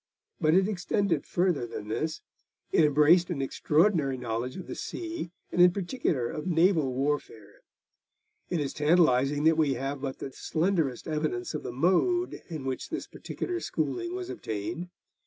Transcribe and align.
But 0.39 0.55
it 0.55 0.67
extended 0.67 1.27
further 1.27 1.67
than 1.67 1.87
this 1.87 2.21
it 2.71 2.83
embraced 2.85 3.29
an 3.29 3.39
extraordinary 3.39 4.17
knowledge 4.17 4.57
of 4.57 4.65
the 4.65 4.73
sea, 4.73 5.29
and 5.51 5.61
in 5.61 5.71
particular 5.73 6.27
of 6.27 6.47
naval 6.47 6.91
warfare. 6.91 7.61
It 8.49 8.59
is 8.59 8.73
tantalising 8.73 9.43
that 9.43 9.57
we 9.57 9.75
have 9.75 10.01
but 10.01 10.17
the 10.17 10.31
slenderest 10.33 11.07
evidence 11.07 11.53
of 11.53 11.61
the 11.61 11.71
mode 11.71 12.41
in 12.49 12.65
which 12.65 12.89
this 12.89 13.05
particular 13.05 13.59
schooling 13.59 14.15
was 14.15 14.31
obtained. 14.31 14.89